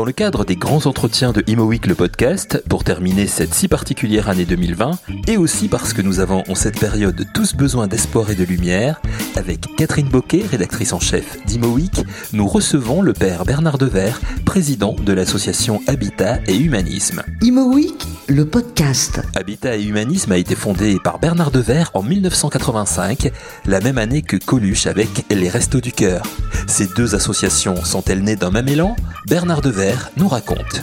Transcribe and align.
Dans 0.00 0.06
le 0.06 0.12
cadre 0.12 0.46
des 0.46 0.56
grands 0.56 0.86
entretiens 0.86 1.32
de 1.32 1.44
Imo 1.46 1.64
Week 1.64 1.84
le 1.84 1.94
podcast, 1.94 2.64
pour 2.70 2.84
terminer 2.84 3.26
cette 3.26 3.52
si 3.52 3.68
particulière 3.68 4.30
année 4.30 4.46
2020, 4.46 4.92
et 5.28 5.36
aussi 5.36 5.68
parce 5.68 5.92
que 5.92 6.00
nous 6.00 6.20
avons 6.20 6.42
en 6.48 6.54
cette 6.54 6.80
période 6.80 7.26
tous 7.34 7.54
besoin 7.54 7.86
d'espoir 7.86 8.30
et 8.30 8.34
de 8.34 8.44
lumière, 8.44 9.02
avec 9.36 9.66
Catherine 9.76 10.08
Boquet, 10.08 10.42
rédactrice 10.50 10.94
en 10.94 11.00
chef 11.00 11.44
d'Imo 11.44 11.66
Week, 11.66 12.00
nous 12.32 12.48
recevons 12.48 13.02
le 13.02 13.12
père 13.12 13.44
Bernard 13.44 13.76
Dever, 13.76 14.12
président 14.46 14.96
de 15.04 15.12
l'association 15.12 15.82
Habitat 15.86 16.38
et 16.46 16.56
Humanisme. 16.56 17.22
Imo 17.42 17.70
Week, 17.70 18.06
le 18.26 18.46
podcast. 18.46 19.20
Habitat 19.34 19.76
et 19.76 19.82
Humanisme 19.82 20.32
a 20.32 20.38
été 20.38 20.54
fondé 20.54 20.96
par 21.04 21.18
Bernard 21.18 21.50
Dever 21.50 21.84
en 21.92 22.02
1985, 22.02 23.30
la 23.66 23.80
même 23.80 23.98
année 23.98 24.22
que 24.22 24.38
Coluche 24.38 24.86
avec 24.86 25.26
les 25.30 25.50
Restos 25.50 25.82
du 25.82 25.92
Cœur. 25.92 26.22
Ces 26.66 26.86
deux 26.86 27.14
associations 27.14 27.84
sont-elles 27.84 28.22
nées 28.22 28.36
d'un 28.36 28.50
même 28.50 28.68
élan 28.68 28.96
Bernard 29.26 29.60
Dever 29.60 29.94
nous 30.16 30.28
raconte. 30.28 30.82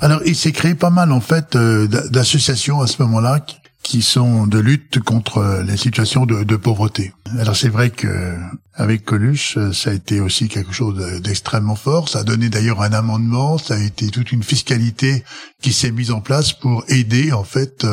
Alors, 0.00 0.20
il 0.26 0.36
s'est 0.36 0.52
créé 0.52 0.74
pas 0.74 0.90
mal 0.90 1.12
en 1.12 1.20
fait 1.20 1.56
euh, 1.56 1.86
d'associations 1.86 2.82
à 2.82 2.86
ce 2.86 3.00
moment-là 3.02 3.40
qui 3.84 4.02
sont 4.02 4.46
de 4.46 4.58
lutte 4.58 4.98
contre 5.00 5.62
les 5.64 5.76
situations 5.76 6.26
de, 6.26 6.56
pauvreté. 6.56 7.12
Alors 7.38 7.54
c'est 7.54 7.68
vrai 7.68 7.90
que 7.90 8.34
avec 8.72 9.04
Coluche, 9.04 9.58
ça 9.72 9.90
a 9.90 9.92
été 9.92 10.20
aussi 10.20 10.48
quelque 10.48 10.72
chose 10.72 11.20
d'extrêmement 11.20 11.76
fort. 11.76 12.08
Ça 12.08 12.20
a 12.20 12.24
donné 12.24 12.48
d'ailleurs 12.48 12.80
un 12.80 12.92
amendement. 12.92 13.58
Ça 13.58 13.74
a 13.74 13.78
été 13.78 14.08
toute 14.08 14.32
une 14.32 14.42
fiscalité 14.42 15.22
qui 15.60 15.72
s'est 15.72 15.92
mise 15.92 16.10
en 16.10 16.22
place 16.22 16.54
pour 16.54 16.82
aider 16.88 17.32
en 17.32 17.44
fait 17.44 17.86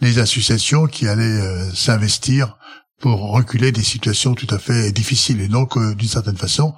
les 0.00 0.18
associations 0.18 0.86
qui 0.86 1.06
allaient 1.06 1.22
euh, 1.22 1.70
s'investir 1.72 2.58
pour 3.00 3.32
reculer 3.32 3.72
des 3.72 3.82
situations 3.82 4.34
tout 4.34 4.46
à 4.50 4.58
fait 4.58 4.92
difficiles. 4.92 5.40
Et 5.40 5.48
donc, 5.48 5.76
euh, 5.76 5.94
d'une 5.94 6.08
certaine 6.08 6.36
façon, 6.36 6.74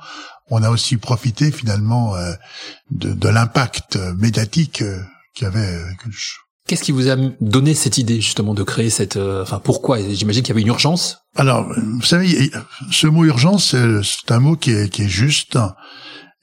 on 0.50 0.62
a 0.62 0.70
aussi 0.70 0.96
profité 0.96 1.50
finalement 1.52 2.14
euh, 2.16 2.32
de, 2.90 3.12
de 3.12 3.28
l'impact 3.28 3.96
médiatique 4.16 4.82
euh, 4.82 5.02
qu'il 5.34 5.44
y 5.44 5.48
avait. 5.48 5.78
Qu'est-ce 6.66 6.84
qui 6.84 6.92
vous 6.92 7.10
a 7.10 7.16
donné 7.40 7.74
cette 7.74 7.98
idée 7.98 8.20
justement 8.20 8.54
de 8.54 8.62
créer 8.62 8.88
cette... 8.88 9.16
enfin, 9.16 9.58
pourquoi? 9.58 9.98
J'imagine 10.12 10.42
qu'il 10.42 10.50
y 10.50 10.52
avait 10.52 10.62
une 10.62 10.68
urgence. 10.68 11.18
Alors, 11.34 11.66
vous 11.76 12.02
savez, 12.02 12.52
ce 12.92 13.08
mot 13.08 13.24
urgence, 13.24 13.74
c'est 14.02 14.30
un 14.30 14.38
mot 14.38 14.56
qui 14.56 14.70
est, 14.70 14.88
qui 14.88 15.02
est 15.02 15.08
juste. 15.08 15.58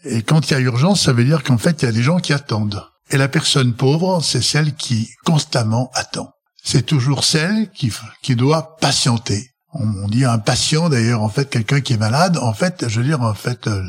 Et 0.03 0.21
quand 0.21 0.49
il 0.49 0.53
y 0.53 0.55
a 0.57 0.59
urgence, 0.59 1.03
ça 1.05 1.13
veut 1.13 1.23
dire 1.23 1.41
qu'en 1.43 1.57
fait, 1.57 1.81
il 1.81 1.85
y 1.85 1.87
a 1.87 1.93
des 1.93 2.03
gens 2.03 2.19
qui 2.19 2.33
attendent. 2.33 2.83
Et 3.11 3.17
la 3.17 3.29
personne 3.29 3.73
pauvre, 3.73 4.21
c'est 4.21 4.41
celle 4.41 4.75
qui 4.75 5.09
constamment 5.23 5.89
attend. 5.93 6.31
C'est 6.63 6.85
toujours 6.85 7.23
celle 7.23 7.71
qui, 7.71 7.91
qui 8.21 8.35
doit 8.35 8.75
patienter 8.77 9.48
on 9.73 10.07
dit 10.07 10.25
un 10.25 10.39
patient 10.39 10.89
d'ailleurs 10.89 11.21
en 11.21 11.29
fait 11.29 11.49
quelqu'un 11.49 11.81
qui 11.81 11.93
est 11.93 11.97
malade 11.97 12.37
en 12.37 12.53
fait 12.53 12.87
je 12.87 12.99
veux 12.99 13.05
dire 13.05 13.21
en 13.21 13.35
fait 13.35 13.67
euh, 13.67 13.83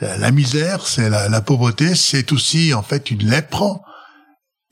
la 0.00 0.30
misère 0.30 0.86
c'est 0.86 1.08
la, 1.08 1.40
pauvreté 1.40 1.94
c'est 1.94 2.32
aussi 2.32 2.74
en 2.74 2.82
fait 2.82 3.10
une 3.10 3.28
lèpre. 3.28 3.80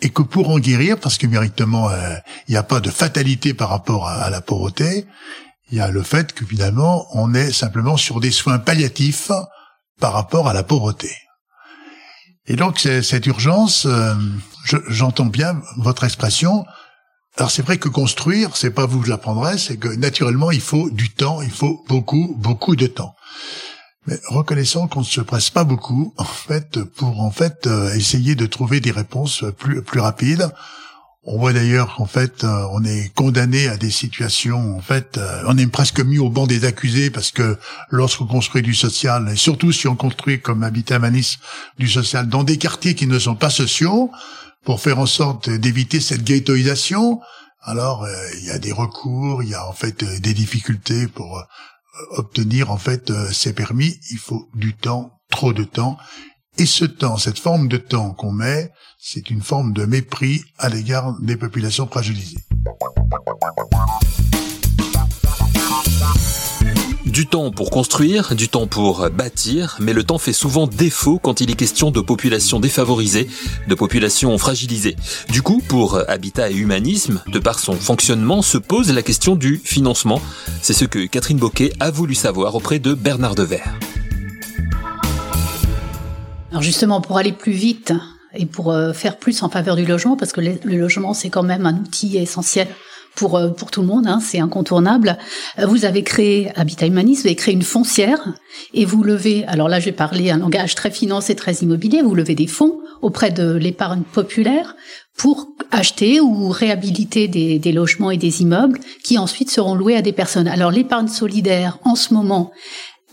Et 0.00 0.10
que 0.10 0.22
pour 0.22 0.50
en 0.50 0.60
guérir 0.60 0.98
parce 1.00 1.18
que 1.18 1.26
méritement 1.26 1.90
euh, 1.90 2.14
il 2.46 2.52
n'y 2.52 2.56
a 2.56 2.62
pas 2.62 2.80
de 2.80 2.90
fatalité 2.90 3.52
par 3.52 3.68
rapport 3.68 4.08
à, 4.08 4.30
la 4.30 4.40
pauvreté 4.40 5.06
il 5.70 5.78
y 5.78 5.80
a 5.80 5.90
le 5.90 6.02
fait 6.02 6.32
que 6.32 6.44
finalement 6.44 7.06
on 7.12 7.34
est 7.34 7.52
simplement 7.52 7.96
sur 7.96 8.20
des 8.20 8.30
soins 8.30 8.58
palliatifs 8.58 9.32
par 10.00 10.12
rapport 10.12 10.48
à 10.48 10.52
la 10.52 10.62
pauvreté. 10.62 11.10
Et 12.46 12.56
donc 12.56 12.78
cette 12.78 13.26
urgence 13.26 13.86
euh, 13.86 14.14
j'entends 14.88 15.26
bien 15.26 15.60
votre 15.76 16.04
expression 16.04 16.64
alors 17.38 17.52
c'est 17.52 17.62
vrai 17.62 17.78
que 17.78 17.88
construire, 17.88 18.56
c'est 18.56 18.72
pas 18.72 18.86
vous 18.86 19.00
que 19.00 19.06
j'apprendrai, 19.06 19.58
c'est 19.58 19.76
que 19.76 19.86
naturellement 19.86 20.50
il 20.50 20.60
faut 20.60 20.90
du 20.90 21.10
temps, 21.10 21.40
il 21.40 21.52
faut 21.52 21.84
beaucoup, 21.88 22.34
beaucoup 22.36 22.74
de 22.74 22.88
temps. 22.88 23.14
Mais 24.08 24.18
reconnaissons 24.26 24.88
qu'on 24.88 25.00
ne 25.00 25.04
se 25.04 25.20
presse 25.20 25.48
pas 25.48 25.62
beaucoup, 25.62 26.14
en 26.18 26.24
fait, 26.24 26.82
pour 26.82 27.20
en 27.20 27.30
fait 27.30 27.68
euh, 27.68 27.94
essayer 27.94 28.34
de 28.34 28.46
trouver 28.46 28.80
des 28.80 28.90
réponses 28.90 29.44
plus 29.56 29.82
plus 29.82 30.00
rapides. 30.00 30.50
On 31.22 31.38
voit 31.38 31.52
d'ailleurs 31.52 31.94
qu'en 31.94 32.06
fait, 32.06 32.42
euh, 32.42 32.66
on 32.72 32.82
est 32.84 33.14
condamné 33.14 33.68
à 33.68 33.76
des 33.76 33.90
situations, 33.90 34.76
en 34.76 34.80
fait, 34.80 35.16
euh, 35.16 35.42
on 35.46 35.56
est 35.58 35.66
presque 35.68 36.00
mis 36.00 36.18
au 36.18 36.30
banc 36.30 36.48
des 36.48 36.64
accusés 36.64 37.10
parce 37.10 37.30
que 37.30 37.56
lorsqu'on 37.90 38.26
construit 38.26 38.62
du 38.62 38.74
social, 38.74 39.28
et 39.30 39.36
surtout 39.36 39.70
si 39.70 39.86
on 39.86 39.94
construit 39.94 40.40
comme 40.40 40.64
Habitat 40.64 40.98
Manis 40.98 41.36
du 41.78 41.86
social 41.86 42.28
dans 42.28 42.42
des 42.42 42.56
quartiers 42.56 42.96
qui 42.96 43.06
ne 43.06 43.18
sont 43.18 43.36
pas 43.36 43.50
sociaux, 43.50 44.10
pour 44.68 44.82
faire 44.82 44.98
en 44.98 45.06
sorte 45.06 45.48
d'éviter 45.48 45.98
cette 45.98 46.24
ghettoisation. 46.24 47.22
Alors 47.62 48.04
euh, 48.04 48.14
il 48.38 48.44
y 48.44 48.50
a 48.50 48.58
des 48.58 48.70
recours, 48.70 49.42
il 49.42 49.48
y 49.48 49.54
a 49.54 49.66
en 49.66 49.72
fait 49.72 50.02
euh, 50.02 50.18
des 50.18 50.34
difficultés 50.34 51.06
pour 51.06 51.38
euh, 51.38 51.42
obtenir 52.10 52.70
en 52.70 52.76
fait 52.76 53.10
ces 53.32 53.54
permis. 53.54 53.98
Il 54.10 54.18
faut 54.18 54.50
du 54.52 54.74
temps, 54.74 55.22
trop 55.30 55.54
de 55.54 55.64
temps. 55.64 55.96
Et 56.58 56.66
ce 56.66 56.84
temps, 56.84 57.16
cette 57.16 57.38
forme 57.38 57.68
de 57.68 57.78
temps 57.78 58.12
qu'on 58.12 58.30
met, 58.30 58.70
c'est 58.98 59.30
une 59.30 59.40
forme 59.40 59.72
de 59.72 59.86
mépris 59.86 60.44
à 60.58 60.68
l'égard 60.68 61.18
des 61.22 61.38
populations 61.38 61.86
fragilisées. 61.86 62.44
Du 67.18 67.26
temps 67.26 67.50
pour 67.50 67.72
construire, 67.72 68.36
du 68.36 68.48
temps 68.48 68.68
pour 68.68 69.10
bâtir, 69.10 69.76
mais 69.80 69.92
le 69.92 70.04
temps 70.04 70.18
fait 70.18 70.32
souvent 70.32 70.68
défaut 70.68 71.18
quand 71.18 71.40
il 71.40 71.50
est 71.50 71.56
question 71.56 71.90
de 71.90 72.00
populations 72.00 72.60
défavorisées, 72.60 73.26
de 73.66 73.74
populations 73.74 74.38
fragilisées. 74.38 74.94
Du 75.28 75.42
coup, 75.42 75.60
pour 75.66 75.98
Habitat 76.08 76.48
et 76.48 76.54
Humanisme, 76.54 77.20
de 77.26 77.40
par 77.40 77.58
son 77.58 77.72
fonctionnement, 77.72 78.40
se 78.40 78.56
pose 78.56 78.92
la 78.92 79.02
question 79.02 79.34
du 79.34 79.60
financement. 79.64 80.22
C'est 80.62 80.74
ce 80.74 80.84
que 80.84 81.06
Catherine 81.06 81.38
Boquet 81.38 81.72
a 81.80 81.90
voulu 81.90 82.14
savoir 82.14 82.54
auprès 82.54 82.78
de 82.78 82.94
Bernard 82.94 83.34
Dever. 83.34 83.64
Alors 86.52 86.62
justement, 86.62 87.00
pour 87.00 87.18
aller 87.18 87.32
plus 87.32 87.50
vite 87.50 87.92
et 88.32 88.46
pour 88.46 88.70
euh, 88.70 88.92
faire 88.92 89.16
plus 89.16 89.42
en 89.42 89.48
faveur 89.48 89.74
du 89.74 89.84
logement, 89.84 90.16
parce 90.16 90.30
que 90.30 90.40
le 90.40 90.76
logement, 90.76 91.14
c'est 91.14 91.30
quand 91.30 91.42
même 91.42 91.66
un 91.66 91.78
outil 91.78 92.16
essentiel 92.16 92.68
pour 93.18 93.36
euh, 93.36 93.48
pour 93.48 93.70
tout 93.70 93.80
le 93.80 93.88
monde, 93.88 94.06
hein, 94.06 94.20
c'est 94.22 94.38
incontournable. 94.38 95.18
Euh, 95.58 95.66
vous 95.66 95.84
avez 95.84 96.02
créé 96.02 96.50
Habitat 96.56 96.86
Humanisme, 96.86 97.22
vous 97.22 97.26
avez 97.26 97.36
créé 97.36 97.52
une 97.52 97.62
foncière 97.62 98.20
et 98.72 98.84
vous 98.84 99.02
levez. 99.02 99.44
Alors 99.46 99.68
là, 99.68 99.80
je 99.80 99.90
vais 99.90 100.30
un 100.30 100.38
langage 100.38 100.74
très 100.74 100.90
financier, 100.90 101.34
très 101.34 101.54
immobilier. 101.54 102.00
Vous 102.00 102.14
levez 102.14 102.34
des 102.34 102.46
fonds 102.46 102.78
auprès 103.02 103.30
de 103.30 103.54
l'épargne 103.54 104.02
populaire 104.02 104.76
pour 105.16 105.48
acheter 105.72 106.20
ou 106.20 106.48
réhabiliter 106.48 107.26
des, 107.28 107.58
des 107.58 107.72
logements 107.72 108.12
et 108.12 108.16
des 108.16 108.42
immeubles 108.42 108.78
qui 109.02 109.18
ensuite 109.18 109.50
seront 109.50 109.74
loués 109.74 109.96
à 109.96 110.02
des 110.02 110.12
personnes. 110.12 110.48
Alors 110.48 110.70
l'épargne 110.70 111.08
solidaire, 111.08 111.78
en 111.84 111.96
ce 111.96 112.14
moment, 112.14 112.52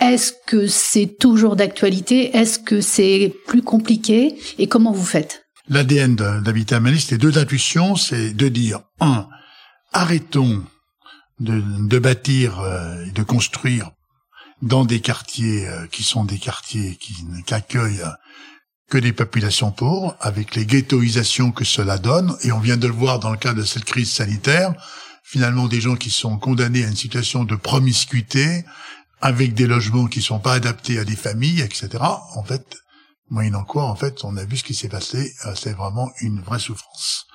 est-ce 0.02 0.34
que 0.46 0.68
c'est 0.68 1.18
toujours 1.20 1.56
d'actualité? 1.56 2.36
Est-ce 2.38 2.60
que 2.60 2.82
c'est 2.82 3.34
plus 3.48 3.64
compliqué? 3.64 4.36
Et 4.60 4.68
comment 4.68 4.92
vous 4.92 5.06
faites? 5.06 5.46
L'ADN 5.68 6.16
d'Habitat 6.16 6.78
Humaniste, 6.78 7.10
c'est 7.10 7.18
deux 7.18 7.40
intuitions, 7.40 7.96
c'est 7.96 8.34
de 8.34 8.48
dire, 8.50 8.82
un, 9.00 9.28
arrêtons 9.96 10.64
de, 11.40 12.00
bâtir 12.00 12.60
euh, 12.60 13.06
et 13.06 13.12
de 13.12 13.24
construire 13.24 13.92
dans 14.62 14.86
des 14.86 15.00
quartiers 15.00 15.68
euh, 15.68 15.88
qui 15.88 16.04
sont 16.04 16.26
des 16.26 16.38
quartiers 16.38 16.98
qui 16.98 17.26
n'accueillent 17.50 18.04
que 18.90 18.98
des 18.98 19.14
populations 19.14 19.72
pauvres, 19.72 20.16
avec 20.20 20.56
les 20.56 20.66
ghettoisations 20.66 21.52
que 21.52 21.66
cela 21.66 21.98
donne, 21.98 22.38
et 22.44 22.52
on 22.52 22.60
vient 22.60 22.78
de 22.78 22.88
le 22.88 22.94
voir 22.94 23.20
dans 23.20 23.32
le 23.32 23.38
cas 23.38 23.54
de 23.54 23.64
cette 23.64 23.86
crise 23.86 24.12
sanitaire, 24.12 24.74
finalement 25.24 25.68
des 25.68 25.82
gens 25.82 25.96
qui 25.96 26.12
sont 26.12 26.38
condamnés 26.38 26.86
à 26.86 26.88
une 26.88 26.96
situation 26.96 27.46
de 27.46 27.56
promiscuité, 27.56 28.64
avec 29.22 29.56
des 29.56 29.66
logements 29.66 30.06
qui 30.06 30.22
sont 30.22 30.40
pas 30.40 30.54
adaptés 30.54 31.00
à 31.00 31.04
des 31.04 31.16
familles, 31.16 31.62
etc. 31.62 31.90
En 32.36 32.44
fait, 32.44 32.78
moyennant 33.30 33.64
quoi, 33.64 33.86
en 33.86 33.96
fait, 33.96 34.24
on 34.24 34.38
a 34.38 34.46
vu 34.46 34.58
ce 34.58 34.64
qui 34.64 34.76
s'est 34.76 34.90
passé, 34.90 35.34
euh, 35.46 35.56
c'est 35.56 35.74
vraiment 35.74 36.12
une 36.22 36.42
vraie 36.42 36.60
souffrance. 36.60 37.26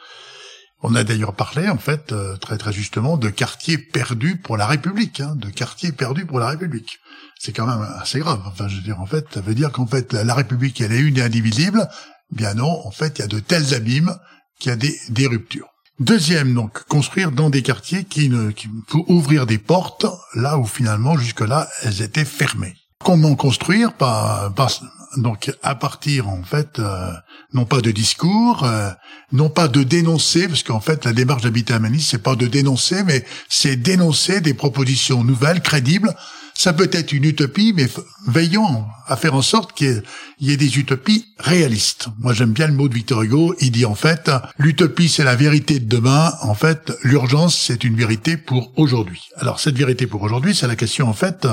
On 0.83 0.95
a 0.95 1.05
d'ailleurs 1.05 1.35
parlé, 1.35 1.69
en 1.69 1.77
fait, 1.77 2.13
euh, 2.13 2.37
très 2.37 2.57
très 2.57 2.73
justement, 2.73 3.19
de 3.19 3.29
quartiers 3.29 3.77
perdus 3.77 4.37
pour 4.37 4.57
la 4.57 4.67
République, 4.67 5.21
hein, 5.21 5.35
de 5.37 5.51
quartiers 5.51 5.93
perdus 5.93 6.25
pour 6.25 6.41
la 6.41 6.49
République. 6.49 6.99
C'est 7.39 7.53
quand 7.53 7.67
même 7.67 7.87
assez 7.99 8.19
grave. 8.19 8.41
Enfin, 8.47 8.69
je 8.69 8.77
veux 8.77 8.83
dire, 8.83 9.01
en 9.01 9.07
fait, 9.07 9.27
ça 9.33 9.41
veut 9.41 9.55
dire 9.55 9.73
qu'en 9.73 9.87
fait, 9.87 10.13
la, 10.13 10.35
République, 10.35 10.81
elle 10.81 10.93
est 10.93 11.01
une 11.01 11.19
et 11.19 11.23
indivisible. 11.23 11.89
Bien 12.31 12.55
non, 12.55 12.87
en 12.87 12.91
fait, 12.91 13.19
il 13.19 13.23
y 13.23 13.25
a 13.25 13.29
de 13.29 13.41
tels 13.41 13.75
abîmes 13.75 14.15
qu'il 14.59 14.71
y 14.71 14.73
a 14.73 14.77
des, 14.77 14.99
des 15.11 15.27
ruptures. 15.27 15.69
Deuxième, 15.99 16.55
donc, 16.55 16.83
construire 16.85 17.31
dans 17.31 17.51
des 17.51 17.63
quartiers 17.63 18.05
qui 18.05 18.31
ne, 18.31 18.51
qui, 18.51 18.69
faut 18.89 19.05
ouvrir 19.09 19.45
des 19.45 19.59
portes 19.59 20.07
là 20.35 20.59
où 20.59 20.65
finalement, 20.65 21.19
jusque-là, 21.19 21.69
elles 21.83 22.01
étaient 22.01 22.25
fermées. 22.25 22.75
Comment 23.05 23.35
construire? 23.35 23.93
Pas, 23.93 24.51
pas 24.57 24.69
donc 25.17 25.53
à 25.63 25.75
partir 25.75 26.29
en 26.29 26.43
fait 26.43 26.79
euh, 26.79 27.13
non 27.53 27.65
pas 27.65 27.81
de 27.81 27.91
discours, 27.91 28.65
euh, 28.65 28.91
non 29.33 29.51
pas 29.51 29.69
de 29.69 29.83
dénoncer 29.83 30.49
parce 30.49 30.63
qu'en 30.63 30.81
fait 30.81 31.05
la 31.05 31.13
démarche 31.13 31.43
d'habitat 31.43 31.77
humaniste 31.77 32.11
c'est 32.11 32.23
pas 32.23 32.37
de 32.37 32.47
dénoncer 32.47 33.03
mais 33.05 33.25
c'est 33.49 33.77
dénoncer 33.77 34.41
des 34.41 34.55
propositions 34.55 35.25
nouvelles, 35.25 35.63
crédibles 35.63 36.15
ça 36.61 36.75
peut 36.75 36.91
être 36.93 37.13
une 37.13 37.25
utopie, 37.25 37.73
mais 37.75 37.89
veillons 38.27 38.85
à 39.07 39.17
faire 39.17 39.35
en 39.35 39.41
sorte 39.41 39.73
qu'il 39.73 40.03
y, 40.41 40.53
ait 40.53 40.59
des 40.59 40.79
utopies 40.79 41.25
réalistes. 41.39 42.09
Moi, 42.19 42.35
j'aime 42.35 42.53
bien 42.53 42.67
le 42.67 42.75
mot 42.75 42.87
de 42.87 42.93
Victor 42.93 43.23
Hugo. 43.23 43.55
Il 43.61 43.71
dit 43.71 43.87
en 43.87 43.95
fait, 43.95 44.31
l'utopie, 44.59 45.09
c'est 45.09 45.25
la 45.25 45.37
vérité 45.37 45.81
de 45.81 45.89
demain. 45.89 46.35
En 46.43 46.55
fait, 46.55 46.93
l'urgence, 47.03 47.59
c'est 47.59 47.83
une 47.83 47.97
vérité 47.97 48.37
pour 48.37 48.79
aujourd'hui. 48.79 49.23
Alors, 49.37 49.59
cette 49.59 49.79
vérité 49.79 50.07
pour 50.07 50.21
aujourd'hui, 50.21 50.55
c'est 50.55 50.67
la 50.67 50.77
question 50.77 51.09
en 51.09 51.15
fait, 51.15 51.49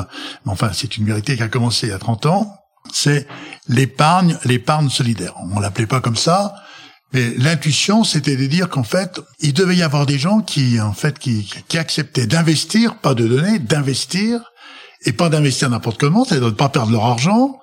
enfin, 0.45 0.71
c'est 0.73 0.97
une 0.97 1.05
vérité 1.05 1.37
qui 1.37 1.43
a 1.43 1.47
commencé 1.47 1.87
il 1.87 1.91
y 1.91 1.93
a 1.93 1.99
30 1.99 2.25
ans, 2.25 2.53
C'est 2.93 3.27
l'épargne, 3.67 4.37
l'épargne 4.45 4.89
solidaire. 4.89 5.33
On 5.51 5.59
l'appelait 5.59 5.87
pas 5.87 6.01
comme 6.01 6.15
ça, 6.15 6.55
mais 7.13 7.33
l'intuition, 7.37 8.03
c'était 8.03 8.35
de 8.35 8.45
dire 8.47 8.69
qu'en 8.69 8.83
fait, 8.83 9.21
il 9.39 9.53
devait 9.53 9.77
y 9.77 9.83
avoir 9.83 10.05
des 10.05 10.19
gens 10.19 10.41
qui, 10.41 10.79
en 10.81 10.93
fait, 10.93 11.17
qui, 11.19 11.49
acceptaient 11.77 12.27
d'investir, 12.27 12.97
pas 12.97 13.13
de 13.13 13.27
donner, 13.27 13.59
d'investir, 13.59 14.41
et 15.05 15.13
pas 15.13 15.29
d'investir 15.29 15.69
n'importe 15.69 15.99
comment, 15.99 16.25
c'est-à-dire 16.25 16.47
de 16.47 16.51
ne 16.51 16.55
pas 16.55 16.69
perdre 16.69 16.91
leur 16.91 17.05
argent, 17.05 17.59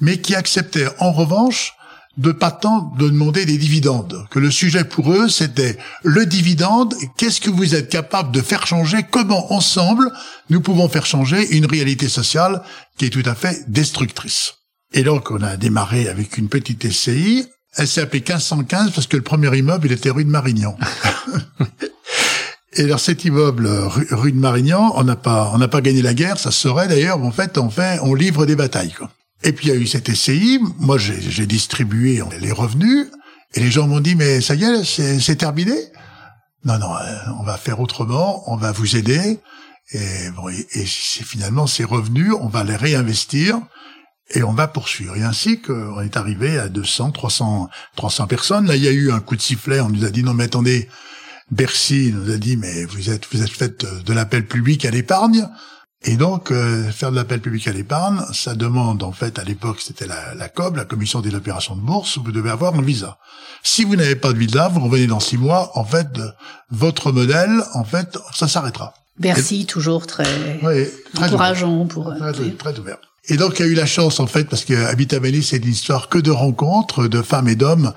mais 0.00 0.18
qui 0.18 0.34
acceptaient 0.34 0.88
en 0.98 1.12
revanche 1.12 1.74
de 2.16 2.32
pas 2.32 2.50
tant 2.50 2.92
de 2.98 3.10
demander 3.10 3.44
des 3.44 3.58
dividendes. 3.58 4.26
Que 4.30 4.38
le 4.38 4.50
sujet 4.50 4.84
pour 4.84 5.12
eux, 5.12 5.28
c'était 5.28 5.76
le 6.02 6.24
dividende, 6.24 6.94
qu'est-ce 7.18 7.42
que 7.42 7.50
vous 7.50 7.74
êtes 7.74 7.90
capable 7.90 8.32
de 8.32 8.40
faire 8.40 8.66
changer, 8.66 9.02
comment 9.02 9.52
ensemble 9.52 10.10
nous 10.48 10.62
pouvons 10.62 10.88
faire 10.88 11.04
changer 11.04 11.56
une 11.56 11.66
réalité 11.66 12.08
sociale 12.08 12.62
qui 12.96 13.04
est 13.04 13.10
tout 13.10 13.22
à 13.26 13.34
fait 13.34 13.70
destructrice. 13.70 14.54
Et 14.96 15.02
donc, 15.02 15.30
on 15.30 15.42
a 15.42 15.58
démarré 15.58 16.08
avec 16.08 16.38
une 16.38 16.48
petite 16.48 16.90
SCI. 16.90 17.46
Elle 17.76 17.86
s'est 17.86 18.00
appelée 18.00 18.20
1515 18.20 18.92
parce 18.92 19.06
que 19.06 19.18
le 19.18 19.22
premier 19.22 19.54
immeuble, 19.54 19.88
il 19.88 19.92
était 19.92 20.08
rue 20.08 20.24
de 20.24 20.30
Marignan. 20.30 20.76
Et 22.72 22.84
alors 22.84 23.00
cet 23.00 23.24
immeuble 23.24 23.68
rue, 23.68 24.32
de 24.32 24.38
Marignan, 24.38 24.92
on 24.96 25.04
n'a 25.04 25.16
pas, 25.16 25.50
on 25.52 25.58
n'a 25.58 25.68
pas 25.68 25.82
gagné 25.82 26.00
la 26.00 26.14
guerre, 26.14 26.38
ça 26.38 26.50
serait 26.50 26.88
d'ailleurs. 26.88 27.22
En 27.22 27.30
fait, 27.30 27.58
on 27.58 27.68
fait, 27.68 27.98
on 28.02 28.14
livre 28.14 28.46
des 28.46 28.56
batailles. 28.56 28.92
Quoi. 28.92 29.10
Et 29.42 29.52
puis 29.52 29.66
il 29.66 29.68
y 29.68 29.76
a 29.76 29.78
eu 29.78 29.86
cette 29.86 30.14
SCI. 30.14 30.60
Moi, 30.78 30.96
j'ai 30.98 31.46
distribué 31.46 32.22
les 32.40 32.52
revenus 32.52 33.06
et 33.54 33.60
les 33.60 33.70
gens 33.70 33.86
m'ont 33.86 34.00
dit 34.00 34.14
mais 34.14 34.40
ça 34.40 34.54
y 34.54 34.64
est, 34.64 34.84
c'est 34.84 35.36
terminé? 35.36 35.74
Non, 36.64 36.78
non, 36.78 36.94
euh, 36.94 37.16
on 37.38 37.44
va 37.44 37.58
faire 37.58 37.80
autrement. 37.80 38.50
On 38.50 38.56
va 38.56 38.72
vous 38.72 38.96
aider. 38.96 39.38
Et, 39.92 40.30
bon, 40.34 40.48
et, 40.48 40.66
et 40.72 40.84
finalement 40.84 41.66
ces 41.66 41.84
revenus, 41.84 42.32
on 42.40 42.48
va 42.48 42.64
les 42.64 42.76
réinvestir 42.76 43.60
et 44.30 44.42
on 44.42 44.52
va 44.52 44.68
poursuivre. 44.68 45.16
Et 45.16 45.22
ainsi 45.22 45.60
qu'on 45.60 46.00
est 46.00 46.16
arrivé 46.16 46.58
à 46.58 46.68
200, 46.68 47.12
300, 47.12 47.68
300 47.96 48.26
personnes. 48.26 48.66
Là, 48.66 48.76
il 48.76 48.82
y 48.82 48.88
a 48.88 48.92
eu 48.92 49.10
un 49.12 49.20
coup 49.20 49.36
de 49.36 49.42
sifflet. 49.42 49.80
On 49.80 49.88
nous 49.88 50.04
a 50.04 50.10
dit 50.10 50.22
non, 50.22 50.34
mais 50.34 50.44
attendez, 50.44 50.88
Bercy 51.50 52.12
nous 52.12 52.30
a 52.32 52.36
dit 52.36 52.56
mais 52.56 52.84
vous 52.86 53.10
êtes 53.10 53.26
vous 53.32 53.42
êtes 53.42 53.50
fait 53.50 53.84
de 53.84 54.12
l'appel 54.12 54.46
public 54.46 54.84
à 54.84 54.90
l'épargne. 54.90 55.48
Et 56.02 56.16
donc, 56.16 56.52
euh, 56.52 56.90
faire 56.92 57.10
de 57.10 57.16
l'appel 57.16 57.40
public 57.40 57.66
à 57.66 57.72
l'épargne, 57.72 58.20
ça 58.32 58.54
demande, 58.54 59.02
en 59.02 59.12
fait, 59.12 59.38
à 59.38 59.44
l'époque, 59.44 59.78
c'était 59.80 60.06
la, 60.06 60.34
la 60.34 60.48
COB, 60.48 60.76
la 60.76 60.84
Commission 60.84 61.20
des 61.20 61.34
opérations 61.34 61.74
de 61.74 61.80
bourse, 61.80 62.18
vous 62.18 62.32
devez 62.32 62.50
avoir 62.50 62.74
un 62.74 62.82
visa. 62.82 63.18
Si 63.64 63.82
vous 63.82 63.96
n'avez 63.96 64.14
pas 64.14 64.32
de 64.32 64.38
visa, 64.38 64.68
vous 64.68 64.80
revenez 64.80 65.06
dans 65.06 65.20
six 65.20 65.38
mois, 65.38 65.72
en 65.74 65.84
fait, 65.84 66.06
votre 66.70 67.10
modèle, 67.10 67.62
en 67.74 67.82
fait, 67.82 68.18
ça 68.32 68.46
s'arrêtera. 68.46 68.94
Bercy, 69.18 69.64
toujours 69.64 70.06
très, 70.06 70.58
très 71.14 71.26
encourageant 71.26 71.86
pour... 71.86 72.14
Très, 72.14 72.50
très 72.52 72.78
ouvert. 72.78 72.98
Et 73.28 73.36
donc, 73.36 73.58
il 73.58 73.66
y 73.66 73.68
a 73.68 73.72
eu 73.72 73.74
la 73.74 73.86
chance, 73.86 74.20
en 74.20 74.26
fait, 74.26 74.44
parce 74.44 74.64
que 74.64 74.74
Habitameli, 74.74 75.42
c'est 75.42 75.56
une 75.56 75.70
histoire 75.70 76.08
que 76.08 76.18
de 76.18 76.30
rencontres 76.30 77.08
de 77.08 77.22
femmes 77.22 77.48
et 77.48 77.56
d'hommes 77.56 77.92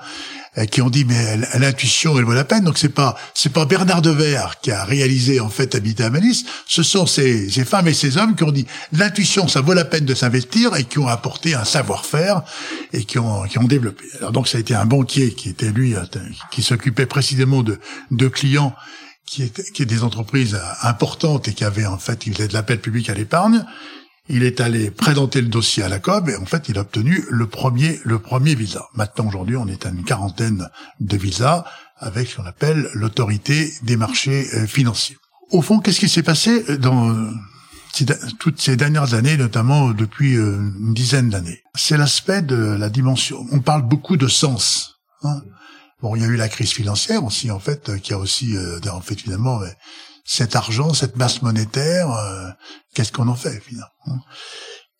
euh, 0.58 0.64
qui 0.64 0.82
ont 0.82 0.90
dit 0.90 1.04
mais 1.04 1.36
l'intuition 1.60 2.18
elle 2.18 2.24
vaut 2.24 2.32
la 2.32 2.42
peine. 2.42 2.64
Donc 2.64 2.76
c'est 2.76 2.88
pas 2.88 3.16
c'est 3.34 3.52
pas 3.52 3.66
Bernard 3.66 4.02
Dever 4.02 4.42
qui 4.62 4.72
a 4.72 4.84
réalisé 4.84 5.38
en 5.38 5.48
fait 5.48 5.76
Habitameli, 5.76 6.44
ce 6.66 6.82
sont 6.82 7.06
ces, 7.06 7.48
ces 7.48 7.64
femmes 7.64 7.86
et 7.86 7.94
ces 7.94 8.16
hommes 8.16 8.34
qui 8.34 8.42
ont 8.42 8.50
dit 8.50 8.66
l'intuition 8.92 9.46
ça 9.46 9.60
vaut 9.60 9.74
la 9.74 9.84
peine 9.84 10.04
de 10.04 10.14
s'investir 10.14 10.74
et 10.74 10.82
qui 10.82 10.98
ont 10.98 11.06
apporté 11.06 11.54
un 11.54 11.64
savoir-faire 11.64 12.42
et 12.92 13.04
qui 13.04 13.20
ont 13.20 13.44
qui 13.44 13.60
ont 13.60 13.64
développé. 13.64 14.02
Alors 14.18 14.32
donc 14.32 14.48
ça 14.48 14.58
a 14.58 14.60
été 14.60 14.74
un 14.74 14.86
banquier 14.86 15.34
qui 15.34 15.50
était 15.50 15.70
lui 15.70 15.94
euh, 15.94 16.00
qui 16.50 16.64
s'occupait 16.64 17.06
précisément 17.06 17.62
de 17.62 17.78
de 18.10 18.26
clients 18.26 18.74
qui 19.26 19.44
étaient 19.44 19.62
qui 19.62 19.82
est 19.82 19.86
des 19.86 20.02
entreprises 20.02 20.60
importantes 20.82 21.46
et 21.46 21.54
qui 21.54 21.62
avaient 21.62 21.86
en 21.86 21.98
fait 21.98 22.18
qui 22.18 22.32
faisaient 22.32 22.48
de 22.48 22.54
l'appel 22.54 22.80
public 22.80 23.08
à 23.08 23.14
l'épargne 23.14 23.64
il 24.30 24.44
est 24.44 24.60
allé 24.60 24.90
présenter 24.90 25.40
le 25.40 25.48
dossier 25.48 25.82
à 25.82 25.88
la 25.88 25.98
COB 25.98 26.30
et 26.30 26.36
en 26.36 26.46
fait, 26.46 26.68
il 26.68 26.78
a 26.78 26.82
obtenu 26.82 27.24
le 27.28 27.46
premier, 27.46 28.00
le 28.04 28.18
premier 28.18 28.54
visa. 28.54 28.86
Maintenant, 28.94 29.26
aujourd'hui, 29.26 29.56
on 29.56 29.66
est 29.66 29.86
à 29.86 29.90
une 29.90 30.04
quarantaine 30.04 30.68
de 31.00 31.16
visas 31.16 31.64
avec 31.96 32.28
ce 32.28 32.36
qu'on 32.36 32.46
appelle 32.46 32.88
l'autorité 32.94 33.72
des 33.82 33.96
marchés 33.96 34.46
euh, 34.54 34.66
financiers. 34.66 35.16
Au 35.50 35.62
fond, 35.62 35.80
qu'est-ce 35.80 35.98
qui 35.98 36.08
s'est 36.08 36.22
passé 36.22 36.76
dans 36.78 37.10
euh, 37.10 37.30
toutes 38.38 38.60
ces 38.60 38.76
dernières 38.76 39.14
années, 39.14 39.36
notamment 39.36 39.90
depuis 39.90 40.36
euh, 40.36 40.58
une 40.78 40.94
dizaine 40.94 41.28
d'années? 41.28 41.62
C'est 41.74 41.96
l'aspect 41.96 42.40
de 42.40 42.56
la 42.56 42.88
dimension. 42.88 43.44
On 43.50 43.58
parle 43.58 43.82
beaucoup 43.82 44.16
de 44.16 44.28
sens. 44.28 45.00
Hein. 45.24 45.42
bon, 46.00 46.14
il 46.14 46.22
y 46.22 46.24
a 46.24 46.28
eu 46.28 46.36
la 46.36 46.48
crise 46.48 46.70
financière 46.70 47.24
aussi, 47.24 47.50
en 47.50 47.58
fait, 47.58 48.00
qui 48.00 48.12
a 48.12 48.18
aussi, 48.18 48.56
en 48.90 49.00
fait, 49.02 49.20
finalement, 49.20 49.60
cet 50.30 50.54
argent, 50.54 50.94
cette 50.94 51.16
masse 51.16 51.42
monétaire, 51.42 52.08
euh, 52.12 52.50
qu'est-ce 52.94 53.10
qu'on 53.10 53.26
en 53.26 53.34
fait 53.34 53.60
finalement 53.60 53.90
hein? 54.06 54.20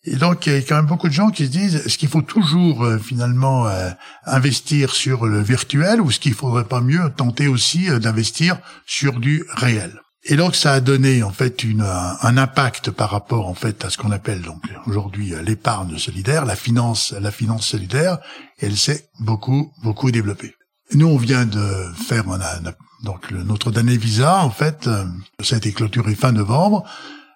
Et 0.03 0.15
donc 0.15 0.45
il 0.45 0.53
y 0.53 0.55
a 0.57 0.61
quand 0.61 0.75
même 0.75 0.87
beaucoup 0.87 1.07
de 1.07 1.13
gens 1.13 1.29
qui 1.29 1.45
se 1.45 1.51
disent 1.51 1.75
est-ce 1.75 1.97
qu'il 1.97 2.09
faut 2.09 2.23
toujours 2.23 2.83
euh, 2.83 2.97
finalement 2.97 3.67
euh, 3.67 3.91
investir 4.25 4.93
sur 4.93 5.27
le 5.27 5.39
virtuel 5.41 6.01
ou 6.01 6.09
est-ce 6.09 6.19
qu'il 6.19 6.33
faudrait 6.33 6.65
pas 6.65 6.81
mieux 6.81 7.09
tenter 7.15 7.47
aussi 7.47 7.87
d'investir 7.99 8.57
sur 8.85 9.21
du 9.21 9.45
réel? 9.53 10.01
Et 10.25 10.35
donc 10.35 10.55
ça 10.55 10.73
a 10.73 10.79
donné 10.81 11.23
en 11.23 11.31
fait 11.31 11.63
une, 11.63 11.83
un, 11.83 12.37
impact 12.37 12.91
par 12.91 13.11
rapport 13.11 13.47
en 13.47 13.53
fait 13.53 13.85
à 13.85 13.89
ce 13.89 13.97
qu'on 13.97 14.11
appelle 14.11 14.41
donc 14.41 14.61
aujourd'hui 14.85 15.33
l'épargne 15.45 15.97
solidaire, 15.97 16.45
la 16.45 16.57
finance, 16.57 17.13
la 17.13 17.31
finance 17.31 17.65
solidaire. 17.65 18.17
Elle 18.59 18.75
s'est 18.75 19.07
beaucoup 19.19 19.71
beaucoup 19.81 20.11
développée. 20.11 20.55
Nous 20.93 21.07
on 21.07 21.17
vient 21.17 21.45
de 21.45 21.91
faire, 22.07 22.25
on 22.27 22.33
a, 22.33 22.59
donc 23.03 23.31
notre 23.31 23.71
dernier 23.71 23.97
visa, 23.97 24.43
en 24.43 24.51
fait, 24.51 24.87
euh, 24.87 25.05
ça 25.41 25.55
a 25.55 25.57
été 25.57 25.71
clôturé 25.71 26.15
fin 26.15 26.31
novembre 26.31 26.83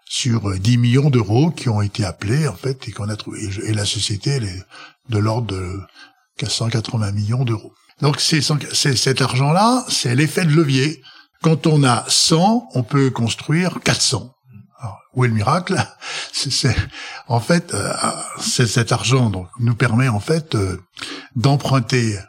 sur 0.05 0.59
10 0.59 0.75
euh, 0.75 0.79
millions 0.79 1.09
d'euros 1.09 1.51
qui 1.51 1.69
ont 1.69 1.81
été 1.81 2.03
appelés, 2.03 2.47
en 2.47 2.55
fait, 2.55 2.87
et 2.87 2.91
qu'on 2.91 3.09
a 3.09 3.15
trouvé. 3.15 3.39
Et 3.63 3.73
la 3.73 3.85
société, 3.85 4.31
elle 4.31 4.43
est 4.43 4.63
de 5.09 5.17
l'ordre 5.17 5.47
de 5.47 5.79
480 6.37 7.11
millions 7.13 7.45
d'euros. 7.45 7.73
Donc 8.01 8.19
c'est 8.19 8.41
cet 8.41 9.21
argent-là, 9.21 9.85
c'est 9.87 10.15
l'effet 10.15 10.43
de 10.43 10.51
levier. 10.51 11.01
Quand 11.41 11.65
on 11.65 11.83
a 11.83 12.03
100, 12.09 12.69
on 12.73 12.83
peut 12.83 13.09
construire 13.09 13.79
400. 13.83 14.33
Alors, 14.79 14.99
où 15.13 15.23
est 15.23 15.29
le 15.29 15.33
miracle? 15.33 15.81
C'est 16.33 16.75
en 17.27 17.39
fait, 17.39 17.73
euh, 17.73 17.93
cet 18.39 18.91
argent 18.91 19.29
donc 19.29 19.47
nous 19.59 19.75
permet 19.75 20.09
en 20.09 20.19
fait 20.19 20.57
d'emprunter 21.35 22.19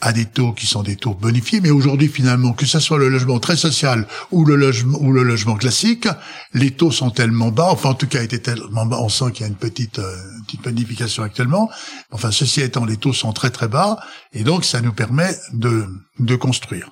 à 0.00 0.12
des 0.12 0.26
taux 0.26 0.52
qui 0.52 0.66
sont 0.66 0.82
des 0.82 0.96
taux 0.96 1.14
bonifiés, 1.14 1.60
mais 1.60 1.70
aujourd'hui 1.70 2.08
finalement, 2.08 2.52
que 2.52 2.66
ce 2.66 2.80
soit 2.80 2.98
le 2.98 3.08
logement 3.08 3.38
très 3.38 3.56
social 3.56 4.06
ou 4.30 4.44
le 4.44 4.54
logement 4.54 4.98
ou 5.00 5.10
le 5.10 5.22
logement 5.22 5.56
classique, 5.56 6.06
les 6.52 6.70
taux 6.70 6.90
sont 6.90 7.10
tellement 7.10 7.50
bas, 7.50 7.68
enfin 7.70 7.90
en 7.90 7.94
tout 7.94 8.06
cas 8.06 8.22
étaient 8.22 8.38
tellement 8.38 8.84
bas, 8.84 8.98
on 9.00 9.08
sent 9.08 9.32
qu'il 9.32 9.42
y 9.42 9.44
a 9.44 9.48
une 9.48 9.56
petite, 9.56 9.98
euh, 9.98 10.16
petite 10.46 10.62
bonification 10.62 11.22
actuellement. 11.22 11.70
Enfin 12.10 12.30
ceci 12.30 12.60
étant, 12.60 12.84
les 12.84 12.98
taux 12.98 13.14
sont 13.14 13.32
très 13.32 13.50
très 13.50 13.68
bas 13.68 13.98
et 14.34 14.44
donc 14.44 14.64
ça 14.64 14.80
nous 14.82 14.92
permet 14.92 15.34
de 15.54 15.86
de 16.18 16.36
construire. 16.36 16.90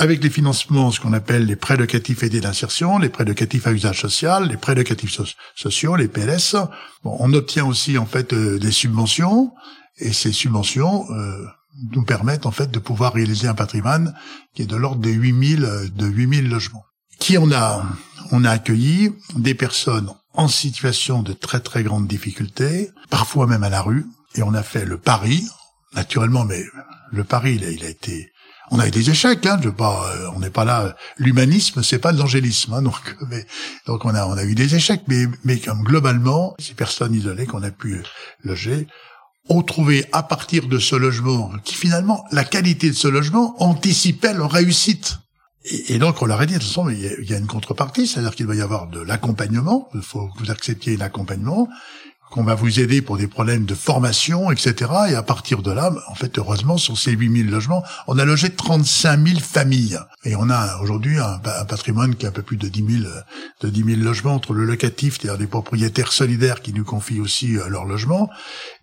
Avec 0.00 0.22
les 0.22 0.30
financements, 0.30 0.92
ce 0.92 1.00
qu'on 1.00 1.12
appelle 1.12 1.46
les 1.46 1.56
prêts 1.56 1.76
locatifs 1.76 2.22
aidés 2.22 2.40
d'insertion, 2.40 2.98
les 2.98 3.08
prêts 3.08 3.24
locatifs 3.24 3.66
à 3.66 3.72
usage 3.72 4.00
social, 4.00 4.48
les 4.48 4.56
prêts 4.56 4.76
locatifs 4.76 5.18
sociaux, 5.56 5.96
les 5.96 6.06
PLS, 6.06 6.54
bon, 7.02 7.16
on 7.18 7.32
obtient 7.32 7.66
aussi 7.66 7.98
en 7.98 8.06
fait 8.06 8.32
euh, 8.32 8.58
des 8.60 8.70
subventions 8.70 9.52
et 9.98 10.12
ces 10.12 10.30
subventions 10.30 11.04
euh, 11.10 11.44
nous 11.92 12.04
permettent 12.04 12.46
en 12.46 12.50
fait 12.50 12.70
de 12.70 12.78
pouvoir 12.78 13.14
réaliser 13.14 13.48
un 13.48 13.54
patrimoine 13.54 14.14
qui 14.54 14.62
est 14.62 14.66
de 14.66 14.76
l'ordre 14.76 15.00
de 15.00 15.10
8000 15.10 15.92
de 15.94 16.06
8000 16.06 16.48
logements. 16.48 16.84
Qui 17.18 17.38
on 17.38 17.50
a? 17.52 17.84
On 18.30 18.44
a 18.44 18.50
accueilli 18.50 19.12
des 19.36 19.54
personnes 19.54 20.10
en 20.34 20.48
situation 20.48 21.22
de 21.22 21.32
très 21.32 21.60
très 21.60 21.82
grande 21.82 22.06
difficulté, 22.06 22.90
parfois 23.10 23.46
même 23.46 23.64
à 23.64 23.70
la 23.70 23.80
rue, 23.80 24.06
et 24.34 24.42
on 24.42 24.54
a 24.54 24.62
fait 24.62 24.84
le 24.84 24.98
pari, 24.98 25.44
naturellement, 25.94 26.44
mais 26.44 26.62
le 27.10 27.24
pari 27.24 27.54
il 27.54 27.64
a, 27.64 27.70
il 27.70 27.84
a 27.84 27.88
été 27.88 28.30
on 28.70 28.78
a 28.78 28.86
eu 28.86 28.90
des 28.90 29.10
échecs, 29.10 29.46
hein, 29.46 29.58
je 29.62 29.70
pas, 29.70 30.10
euh, 30.14 30.30
on 30.34 30.40
n'est 30.40 30.50
pas 30.50 30.64
là. 30.64 30.94
L'humanisme, 31.16 31.82
c'est 31.82 31.98
pas 31.98 32.12
de 32.12 32.18
l'angélisme, 32.18 32.74
hein, 32.74 32.82
donc, 32.82 33.16
mais, 33.30 33.46
donc 33.86 34.04
on 34.04 34.14
a, 34.14 34.26
on 34.26 34.36
a 34.36 34.44
eu 34.44 34.54
des 34.54 34.74
échecs, 34.74 35.02
mais, 35.08 35.26
mais 35.44 35.58
comme 35.58 35.82
globalement, 35.82 36.54
ces 36.58 36.74
personnes 36.74 37.14
isolées 37.14 37.46
qu'on 37.46 37.62
a 37.62 37.70
pu 37.70 38.02
loger 38.44 38.86
ont 39.48 39.62
trouvé 39.62 40.04
à 40.12 40.22
partir 40.22 40.68
de 40.68 40.78
ce 40.78 40.96
logement, 40.96 41.50
qui 41.64 41.74
finalement, 41.74 42.24
la 42.32 42.44
qualité 42.44 42.88
de 42.90 42.94
ce 42.94 43.08
logement 43.08 43.54
anticipait 43.62 44.34
leur 44.34 44.50
réussite. 44.50 45.18
Et, 45.88 45.98
donc 45.98 46.22
on 46.22 46.26
leur 46.26 46.40
a 46.40 46.46
dit, 46.46 46.54
de 46.54 46.58
toute 46.58 46.68
façon, 46.68 46.88
il 46.88 47.00
y 47.00 47.34
a, 47.34 47.38
une 47.38 47.46
contrepartie, 47.46 48.06
c'est-à-dire 48.06 48.34
qu'il 48.34 48.46
va 48.46 48.54
y 48.54 48.60
avoir 48.60 48.88
de 48.88 49.00
l'accompagnement, 49.00 49.88
il 49.94 50.02
faut 50.02 50.28
que 50.28 50.44
vous 50.44 50.50
acceptiez 50.50 50.96
l'accompagnement, 50.96 51.68
qu'on 52.30 52.44
va 52.44 52.54
vous 52.54 52.80
aider 52.80 53.02
pour 53.02 53.16
des 53.16 53.26
problèmes 53.26 53.64
de 53.64 53.74
formation, 53.74 54.50
etc. 54.50 54.90
Et 55.10 55.14
à 55.14 55.22
partir 55.22 55.62
de 55.62 55.70
là, 55.70 55.92
en 56.08 56.14
fait, 56.14 56.38
heureusement, 56.38 56.76
sur 56.76 56.98
ces 56.98 57.12
8000 57.12 57.50
logements, 57.50 57.82
on 58.06 58.18
a 58.18 58.24
logé 58.24 58.50
35 58.50 59.26
000 59.26 59.40
familles. 59.40 59.98
Et 60.24 60.36
on 60.36 60.50
a 60.50 60.78
aujourd'hui 60.82 61.18
un, 61.18 61.38
patrimoine 61.38 62.14
qui 62.14 62.26
est 62.26 62.28
un 62.28 62.32
peu 62.32 62.42
plus 62.42 62.56
de 62.56 62.68
10 62.68 63.02
000, 63.02 63.12
de 63.62 63.68
10 63.68 63.84
000 63.84 64.00
logements 64.02 64.34
entre 64.34 64.52
le 64.52 64.64
locatif, 64.64 65.18
c'est-à-dire 65.18 65.38
des 65.38 65.46
propriétaires 65.46 66.12
solidaires 66.12 66.60
qui 66.60 66.72
nous 66.72 66.84
confient 66.84 67.20
aussi 67.20 67.56
euh, 67.56 67.68
leur 67.68 67.84
logement. 67.84 68.28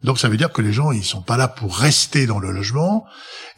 Donc 0.03 0.19
ça 0.19 0.29
veut 0.29 0.37
dire 0.37 0.51
que 0.51 0.61
les 0.61 0.73
gens, 0.73 0.91
ils 0.91 1.03
sont 1.03 1.21
pas 1.21 1.37
là 1.37 1.47
pour 1.47 1.77
rester 1.77 2.25
dans 2.25 2.39
le 2.39 2.51
logement. 2.51 3.05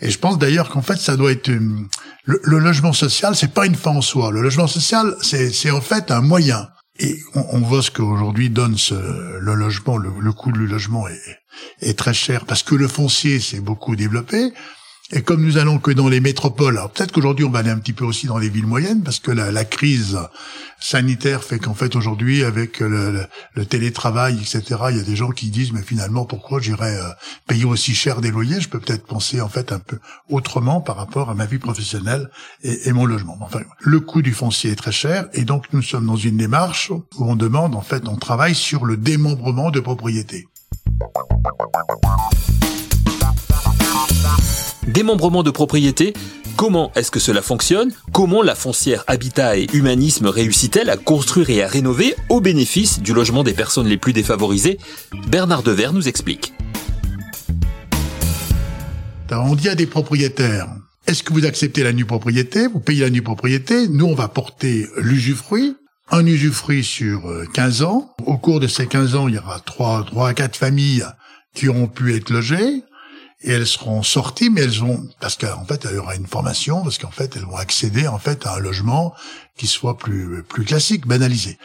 Et 0.01 0.09
je 0.09 0.19
pense 0.19 0.37
d'ailleurs 0.37 0.69
qu'en 0.69 0.81
fait, 0.81 0.97
ça 0.97 1.15
doit 1.15 1.31
être 1.31 1.47
le, 1.47 2.41
le 2.43 2.59
logement 2.59 2.93
social, 2.93 3.35
c'est 3.35 3.53
pas 3.53 3.65
une 3.65 3.75
fin 3.75 3.91
en 3.91 4.01
soi. 4.01 4.31
Le 4.31 4.41
logement 4.41 4.67
social, 4.67 5.15
c'est 5.21 5.71
en 5.71 5.81
fait 5.81 6.11
un 6.11 6.21
moyen 6.21 6.67
Et 6.99 7.19
on, 7.35 7.59
voit 7.59 7.83
ce 7.83 7.91
qu'aujourd'hui 7.91 8.49
donne 8.49 8.77
ce, 8.77 8.95
le 9.39 9.53
logement, 9.53 9.97
le, 9.97 10.33
coût 10.33 10.51
du 10.51 10.65
logement 10.65 11.05
est 11.81 11.97
très 11.97 12.13
cher 12.13 12.45
parce 12.45 12.63
que 12.63 12.75
le 12.75 12.87
foncier 12.87 13.39
s'est 13.39 13.59
beaucoup 13.59 13.95
développé. 13.95 14.51
Et 15.13 15.21
comme 15.21 15.41
nous 15.41 15.57
allons 15.57 15.79
que 15.79 15.91
dans 15.91 16.09
les 16.09 16.19
métropoles, 16.19 16.77
alors 16.77 16.91
peut-être 16.91 17.13
qu'aujourd'hui 17.13 17.45
on 17.45 17.49
va 17.49 17.59
aller 17.59 17.69
un 17.69 17.77
petit 17.77 17.93
peu 17.93 18.03
aussi 18.03 18.27
dans 18.27 18.37
les 18.37 18.49
villes 18.49 18.67
moyennes, 18.67 19.03
parce 19.03 19.19
que 19.21 19.31
la, 19.31 19.53
la 19.53 19.63
crise 19.63 20.19
sanitaire 20.81 21.45
fait 21.45 21.59
qu'en 21.59 21.73
fait 21.73 21.95
aujourd'hui, 21.95 22.43
avec 22.43 22.81
le, 22.81 23.25
le, 23.53 23.65
télétravail, 23.65 24.35
etc., 24.35 24.63
il 24.89 24.97
y 24.97 24.99
a 24.99 25.03
des 25.03 25.15
gens 25.15 25.29
qui 25.29 25.49
disent 25.49 25.71
mais 25.71 25.81
finalement 25.81 26.25
pourquoi 26.25 26.59
j'irais 26.59 26.97
euh, 26.97 27.07
payer 27.47 27.63
aussi 27.63 27.95
cher 27.95 28.19
des 28.19 28.31
loyers? 28.31 28.59
Je 28.59 28.67
peux 28.67 28.81
peut-être 28.81 29.05
penser 29.05 29.39
en 29.39 29.47
fait 29.47 29.71
un 29.71 29.79
peu 29.79 29.97
autrement 30.29 30.81
par 30.81 30.97
rapport 30.97 31.29
à 31.29 31.35
ma 31.35 31.45
vie 31.45 31.59
professionnelle 31.59 32.29
et, 32.63 32.89
et 32.89 32.91
mon 32.91 33.05
logement. 33.05 33.37
Enfin, 33.39 33.61
le 33.79 34.01
coût 34.01 34.21
du 34.21 34.33
foncier 34.33 34.71
est 34.71 34.75
très 34.75 34.91
cher, 34.91 35.29
et 35.31 35.45
donc 35.45 35.71
nous 35.71 35.81
sommes 35.81 36.05
dans 36.05 36.17
une 36.17 36.35
démarche 36.35 36.91
où 36.91 37.03
on 37.19 37.37
demande 37.37 37.75
en 37.75 37.81
fait, 37.81 38.09
on 38.09 38.17
travaille 38.17 38.55
sur 38.55 38.83
le 38.83 38.97
démembrement 38.97 39.71
de 39.71 39.79
propriétés. 39.79 40.47
Démembrement 44.97 45.43
de 45.43 45.51
propriété, 45.51 46.13
comment 46.55 46.91
est-ce 46.95 47.11
que 47.11 47.19
cela 47.19 47.43
fonctionne? 47.43 47.91
Comment 48.13 48.41
la 48.41 48.55
foncière 48.55 49.03
Habitat 49.05 49.55
et 49.55 49.67
Humanisme 49.71 50.25
réussit-elle 50.25 50.89
à 50.89 50.97
construire 50.97 51.51
et 51.51 51.61
à 51.61 51.67
rénover 51.67 52.15
au 52.29 52.41
bénéfice 52.41 52.99
du 52.99 53.13
logement 53.13 53.43
des 53.43 53.53
personnes 53.53 53.85
les 53.85 53.97
plus 53.97 54.11
défavorisées? 54.11 54.79
Bernard 55.27 55.61
Dever 55.61 55.89
nous 55.93 56.07
explique. 56.07 56.55
on 59.29 59.53
dit 59.53 59.69
à 59.69 59.75
des 59.75 59.85
propriétaires, 59.85 60.67
est-ce 61.05 61.21
que 61.21 61.31
vous 61.31 61.45
acceptez 61.45 61.83
la 61.83 61.93
nue 61.93 62.05
propriété 62.05 62.65
Vous 62.65 62.79
payez 62.79 63.01
la 63.01 63.11
nue 63.11 63.21
propriété 63.21 63.87
Nous, 63.87 64.05
on 64.05 64.15
va 64.15 64.27
porter 64.27 64.87
l'usufruit, 64.97 65.75
un 66.09 66.25
usufruit 66.25 66.83
sur 66.83 67.21
15 67.53 67.83
euh, 67.83 67.85
ans. 67.85 68.15
Au 68.25 68.39
cours 68.39 68.59
de 68.59 68.65
ces 68.65 68.87
15 68.87 69.13
ans, 69.13 69.27
il 69.27 69.35
y 69.35 69.37
aura 69.37 69.59
3, 69.59 70.05
3 70.05 70.29
à 70.29 70.33
4 70.33 70.55
familles 70.55 71.05
qui 71.53 71.67
auront 71.67 71.87
pu 71.87 72.15
être 72.15 72.31
logées 72.31 72.81
et 73.41 73.51
elles 73.51 73.67
seront 73.67 74.01
sorties, 74.01 74.49
mais 74.49 74.61
elles 74.61 74.79
vont 74.79 75.07
parce 75.19 75.37
qu'en 75.37 75.65
fait 75.65 75.85
il 75.89 75.95
y 75.95 75.99
aura 75.99 76.15
une 76.15 76.27
formation, 76.27 76.81
parce 76.81 76.97
qu'en 76.97 77.11
fait 77.11 77.35
elles 77.35 77.45
vont 77.45 77.57
accéder 77.57 78.07
en 78.07 78.17
fait 78.17 78.45
à 78.45 78.55
un 78.55 78.59
logement 78.59 79.13
qui 79.57 79.67
soit 79.67 79.97
plus 79.97 80.43
plus 80.43 80.65
classique, 80.65 81.07
banalisé. 81.07 81.57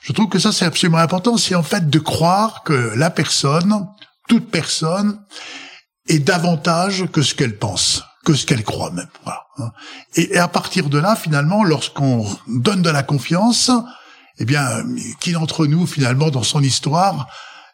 Je 0.00 0.12
trouve 0.12 0.28
que 0.28 0.38
ça 0.38 0.52
c'est 0.52 0.64
absolument 0.64 0.98
important, 0.98 1.36
c'est 1.36 1.54
en 1.54 1.62
fait 1.62 1.88
de 1.88 1.98
croire 1.98 2.62
que 2.64 2.92
la 2.96 3.10
personne, 3.10 3.86
toute 4.28 4.50
personne, 4.50 5.20
est 6.08 6.18
davantage 6.18 7.06
que 7.12 7.22
ce 7.22 7.34
qu'elle 7.34 7.56
pense, 7.56 8.02
que 8.24 8.34
ce 8.34 8.44
qu'elle 8.44 8.64
croit 8.64 8.90
même. 8.90 9.08
Voilà. 9.24 9.44
Hein. 9.58 9.70
Et, 10.16 10.36
à 10.36 10.48
partir 10.48 10.88
de 10.88 10.98
là, 10.98 11.14
finalement, 11.14 11.62
lorsqu'on 11.62 12.26
donne 12.48 12.82
de 12.82 12.90
la 12.90 13.02
confiance, 13.02 13.70
eh 14.38 14.44
bien, 14.44 14.68
qui 15.20 15.32
d'entre 15.32 15.66
nous 15.66 15.86
finalement 15.86 16.30
dans 16.30 16.42
son 16.42 16.62
histoire 16.62 17.28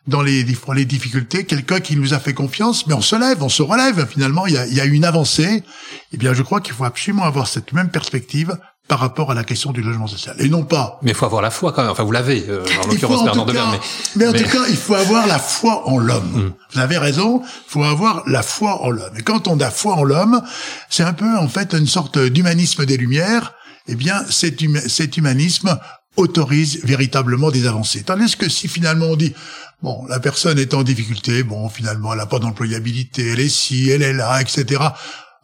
dans 0.06 0.22
les, 0.22 0.44
les 0.44 0.84
difficultés, 0.84 1.44
quelqu'un 1.44 1.80
qui 1.80 1.96
nous 1.96 2.14
a 2.14 2.18
fait 2.18 2.34
confiance, 2.34 2.86
mais 2.86 2.94
on 2.94 3.00
se 3.00 3.16
lève, 3.16 3.42
on 3.42 3.48
se 3.48 3.62
relève. 3.62 4.06
Finalement, 4.08 4.46
il 4.46 4.54
y 4.54 4.58
a, 4.58 4.66
il 4.66 4.74
y 4.74 4.80
a 4.80 4.84
une 4.84 5.04
avancée. 5.04 5.64
Eh 6.12 6.16
bien, 6.16 6.32
je 6.32 6.42
crois 6.42 6.60
qu'il 6.60 6.74
faut 6.74 6.84
absolument 6.84 7.24
avoir 7.24 7.48
cette 7.48 7.72
même 7.72 7.90
perspective 7.90 8.56
par 8.88 9.00
rapport 9.00 9.32
à 9.32 9.34
la 9.34 9.42
question 9.42 9.72
du 9.72 9.82
logement 9.82 10.06
social. 10.06 10.36
Et 10.38 10.48
non 10.48 10.62
pas. 10.62 11.00
Mais 11.02 11.10
il 11.10 11.16
faut 11.16 11.26
avoir 11.26 11.42
la 11.42 11.50
foi 11.50 11.72
quand 11.72 11.82
même. 11.82 11.90
Enfin, 11.90 12.04
vous 12.04 12.12
l'avez, 12.12 12.44
euh, 12.48 12.64
en 12.84 12.86
l'occurrence 12.86 13.24
Bernard 13.24 13.46
Devers. 13.46 13.70
Mais, 13.70 13.80
mais 14.14 14.28
en 14.28 14.32
tout 14.32 14.48
cas, 14.48 14.62
il 14.68 14.76
faut 14.76 14.94
avoir 14.94 15.26
la 15.26 15.40
foi 15.40 15.88
en 15.88 15.98
l'homme. 15.98 16.32
Hmm. 16.32 16.52
Vous 16.72 16.78
avez 16.78 16.98
raison. 16.98 17.42
Il 17.42 17.70
faut 17.72 17.82
avoir 17.82 18.22
la 18.28 18.42
foi 18.42 18.82
en 18.82 18.90
l'homme. 18.90 19.16
Et 19.18 19.22
quand 19.22 19.48
on 19.48 19.58
a 19.58 19.70
foi 19.70 19.94
en 19.94 20.04
l'homme, 20.04 20.40
c'est 20.88 21.02
un 21.02 21.14
peu 21.14 21.36
en 21.36 21.48
fait 21.48 21.72
une 21.72 21.88
sorte 21.88 22.16
d'humanisme 22.18 22.86
des 22.86 22.96
Lumières. 22.96 23.54
Eh 23.88 23.96
bien, 23.96 24.24
cet, 24.30 24.60
cet 24.88 25.16
humanisme 25.16 25.78
autorise 26.16 26.80
véritablement 26.84 27.50
des 27.50 27.66
avancées. 27.66 28.02
Tandis 28.02 28.36
que 28.36 28.48
si 28.48 28.68
finalement 28.68 29.06
on 29.06 29.16
dit 29.16 29.34
Bon, 29.82 30.06
la 30.08 30.20
personne 30.20 30.58
est 30.58 30.72
en 30.72 30.82
difficulté, 30.82 31.42
bon, 31.42 31.68
finalement, 31.68 32.12
elle 32.12 32.18
n'a 32.18 32.26
pas 32.26 32.38
d'employabilité, 32.38 33.28
elle 33.28 33.40
est 33.40 33.50
ci, 33.50 33.90
elle 33.90 34.02
est 34.02 34.14
là, 34.14 34.40
etc. 34.40 34.82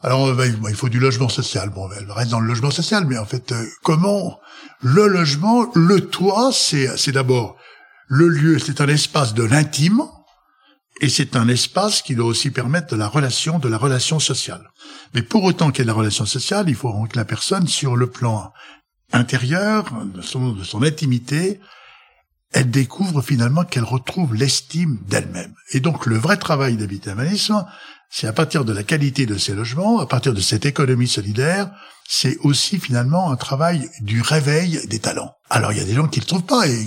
Alors, 0.03 0.35
ben, 0.35 0.53
il 0.69 0.75
faut 0.75 0.89
du 0.89 0.99
logement 0.99 1.29
social. 1.29 1.69
Bon, 1.69 1.89
elle 1.97 2.11
reste 2.11 2.31
dans 2.31 2.41
le 2.41 2.49
logement 2.49 2.71
social, 2.71 3.05
mais 3.07 3.19
en 3.19 3.27
fait, 3.27 3.53
euh, 3.53 3.67
comment 3.83 4.41
le 4.81 5.07
logement, 5.07 5.67
le 5.75 6.01
toit, 6.01 6.51
c'est, 6.53 6.97
c'est 6.97 7.13
d'abord 7.13 7.57
le 8.09 8.29
lieu, 8.29 8.59
c'est 8.59 8.81
un 8.81 8.89
espace 8.89 9.35
de 9.35 9.43
l'intime, 9.43 10.03
et 11.01 11.09
c'est 11.09 11.37
un 11.37 11.49
espace 11.49 12.03
qui 12.03 12.15
doit 12.15 12.27
aussi 12.27 12.51
permettre 12.51 12.89
de 12.89 12.97
la 12.97 13.09
relation, 13.09 13.59
de 13.59 13.69
la 13.69 13.79
relation 13.79 14.19
sociale. 14.19 14.71
Mais 15.15 15.23
pour 15.23 15.45
autant 15.45 15.71
qu'il 15.71 15.81
y 15.81 15.83
ait 15.83 15.85
de 15.85 15.91
la 15.91 15.95
relation 15.95 16.27
sociale, 16.27 16.67
il 16.69 16.75
faut 16.75 16.93
que 17.05 17.17
la 17.17 17.25
personne, 17.25 17.67
sur 17.67 17.97
le 17.97 18.09
plan 18.09 18.53
intérieur, 19.13 19.85
de 20.15 20.23
son, 20.23 20.83
intimité, 20.83 21.61
elle 22.53 22.71
découvre 22.71 23.23
finalement 23.23 23.65
qu'elle 23.65 23.85
retrouve 23.85 24.35
l'estime 24.35 24.99
d'elle-même. 25.09 25.55
Et 25.73 25.81
donc 25.81 26.07
le 26.07 26.17
vrai 26.17 26.37
travail 26.37 26.77
d'habitabilisme, 26.77 27.65
c'est 28.11 28.27
à 28.27 28.33
partir 28.33 28.65
de 28.65 28.73
la 28.73 28.83
qualité 28.83 29.25
de 29.25 29.39
ces 29.39 29.55
logements, 29.55 30.01
à 30.01 30.07
partir 30.07 30.35
de 30.35 30.41
cette 30.41 30.67
économie 30.67 31.09
solidaire, 31.09 31.71
c'est 32.07 32.37
aussi 32.43 32.79
finalement 32.79 33.31
un 33.31 33.37
travail 33.37 33.89
du 34.01 34.21
réveil 34.21 34.87
des 34.87 34.99
talents. 34.99 35.35
Alors 35.49 35.73
il 35.73 35.79
y 35.79 35.81
a 35.81 35.85
des 35.85 35.95
gens 35.95 36.09
qui 36.09 36.19
ne 36.19 36.25
le 36.25 36.29
trouvent 36.29 36.43
pas, 36.43 36.67
et, 36.69 36.87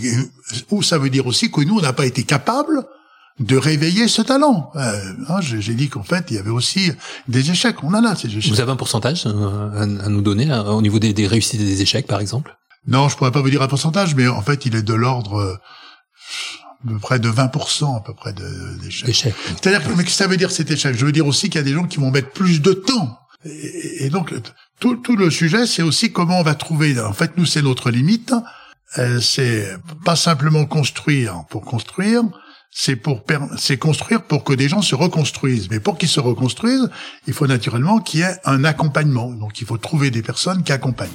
ou 0.69 0.83
ça 0.83 0.97
veut 0.99 1.09
dire 1.09 1.25
aussi 1.25 1.49
que 1.49 1.61
nous, 1.61 1.79
on 1.79 1.81
n'a 1.81 1.93
pas 1.93 2.05
été 2.05 2.23
capable 2.23 2.85
de 3.39 3.57
réveiller 3.57 4.07
ce 4.07 4.21
talent. 4.21 4.71
Euh, 4.75 5.13
hein, 5.27 5.41
J'ai 5.41 5.73
dit 5.73 5.89
qu'en 5.89 6.03
fait, 6.03 6.25
il 6.29 6.37
y 6.37 6.39
avait 6.39 6.49
aussi 6.49 6.91
des 7.27 7.51
échecs. 7.51 7.83
On 7.83 7.93
en 7.93 8.03
a 8.05 8.15
ces 8.15 8.27
échecs. 8.27 8.51
Vous 8.51 8.61
avez 8.61 8.71
un 8.71 8.77
pourcentage 8.77 9.25
euh, 9.25 9.81
à, 9.81 9.85
nous 9.85 10.21
donner 10.21 10.51
euh, 10.51 10.63
au 10.63 10.81
niveau 10.81 10.99
des, 10.99 11.13
des 11.13 11.27
réussites 11.27 11.59
et 11.59 11.65
des 11.65 11.81
échecs, 11.81 12.07
par 12.07 12.21
exemple? 12.21 12.55
Non, 12.87 13.09
je 13.09 13.17
pourrais 13.17 13.31
pas 13.31 13.41
vous 13.41 13.49
dire 13.49 13.61
un 13.61 13.67
pourcentage, 13.67 14.15
mais 14.15 14.27
en 14.27 14.41
fait, 14.41 14.65
il 14.65 14.75
est 14.75 14.83
de 14.83 14.93
l'ordre 14.93 15.39
euh, 15.39 15.57
de 16.83 16.97
près 16.97 17.19
de 17.19 17.29
20% 17.29 17.97
à 17.97 18.01
peu 18.01 18.13
près 18.13 18.33
d'échecs. 18.33 19.35
C'est-à-dire 19.47 19.83
que, 19.83 19.93
mais 19.93 20.05
ça 20.05 20.27
veut 20.27 20.37
dire 20.37 20.51
cet 20.51 20.69
échec 20.69 20.95
Je 20.95 21.05
veux 21.05 21.11
dire 21.11 21.25
aussi 21.25 21.49
qu'il 21.49 21.59
y 21.59 21.63
a 21.63 21.65
des 21.65 21.73
gens 21.73 21.85
qui 21.85 21.97
vont 21.97 22.11
mettre 22.11 22.31
plus 22.31 22.61
de 22.61 22.73
temps. 22.73 23.19
Et, 23.45 24.09
donc, 24.09 24.33
tout, 24.79 24.95
tout, 24.95 25.15
le 25.15 25.29
sujet, 25.29 25.67
c'est 25.67 25.83
aussi 25.83 26.11
comment 26.11 26.39
on 26.39 26.43
va 26.43 26.55
trouver. 26.55 26.99
En 26.99 27.13
fait, 27.13 27.37
nous, 27.37 27.45
c'est 27.45 27.61
notre 27.61 27.91
limite. 27.91 28.33
Euh, 28.97 29.19
c'est 29.19 29.77
pas 30.03 30.15
simplement 30.15 30.65
construire 30.65 31.43
pour 31.49 31.61
construire, 31.61 32.23
c'est 32.77 32.97
pour 32.97 33.23
c'est 33.57 33.77
construire 33.77 34.21
pour 34.23 34.43
que 34.43 34.51
des 34.53 34.67
gens 34.67 34.81
se 34.81 34.95
reconstruisent. 34.95 35.69
Mais 35.71 35.79
pour 35.79 35.97
qu'ils 35.97 36.09
se 36.09 36.19
reconstruisent, 36.19 36.89
il 37.25 37.33
faut 37.33 37.47
naturellement 37.47 37.99
qu'il 37.99 38.19
y 38.19 38.23
ait 38.23 38.35
un 38.43 38.65
accompagnement. 38.65 39.31
Donc, 39.31 39.61
il 39.61 39.65
faut 39.65 39.77
trouver 39.77 40.11
des 40.11 40.21
personnes 40.21 40.61
qui 40.61 40.73
accompagnent. 40.73 41.09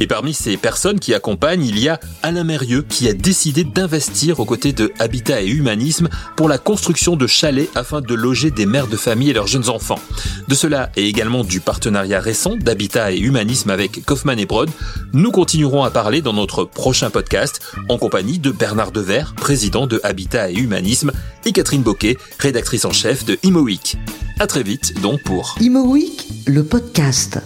Et 0.00 0.06
parmi 0.06 0.32
ces 0.32 0.56
personnes 0.56 0.98
qui 0.98 1.12
accompagnent, 1.12 1.64
il 1.64 1.78
y 1.78 1.90
a 1.90 2.00
Alain 2.22 2.42
Mérieux 2.42 2.82
qui 2.88 3.06
a 3.06 3.12
décidé 3.12 3.64
d'investir 3.64 4.40
aux 4.40 4.46
côtés 4.46 4.72
de 4.72 4.92
Habitat 4.98 5.42
et 5.42 5.48
Humanisme 5.48 6.08
pour 6.36 6.48
la 6.48 6.56
construction 6.56 7.16
de 7.16 7.26
chalets 7.26 7.68
afin 7.74 8.00
de 8.00 8.14
loger 8.14 8.50
des 8.50 8.64
mères 8.64 8.86
de 8.86 8.96
famille 8.96 9.28
et 9.28 9.34
leurs 9.34 9.46
jeunes 9.46 9.68
enfants. 9.68 10.00
De 10.48 10.54
cela 10.54 10.90
et 10.96 11.06
également 11.06 11.44
du 11.44 11.60
partenariat 11.60 12.18
récent 12.18 12.56
d'Habitat 12.56 13.12
et 13.12 13.18
Humanisme 13.18 13.68
avec 13.68 14.02
Kaufmann 14.06 14.38
et 14.38 14.46
Brod, 14.46 14.70
nous 15.12 15.30
continuerons 15.30 15.84
à 15.84 15.90
parler 15.90 16.22
dans 16.22 16.32
notre 16.32 16.64
prochain 16.64 17.10
podcast 17.10 17.60
en 17.90 17.98
compagnie 17.98 18.38
de 18.38 18.50
Bernard 18.50 18.92
Dever, 18.92 19.24
président 19.36 19.86
de 19.86 20.00
Habitat 20.02 20.50
et 20.50 20.54
Humanisme, 20.54 21.12
et 21.44 21.52
Catherine 21.52 21.82
Boquet, 21.82 22.16
rédactrice 22.38 22.86
en 22.86 22.92
chef 22.92 23.26
de 23.26 23.38
Imo 23.42 23.66
À 24.38 24.46
très 24.46 24.62
vite 24.62 24.98
donc 25.02 25.22
pour 25.22 25.56
Imo 25.60 25.94
le 26.46 26.64
podcast. 26.64 27.40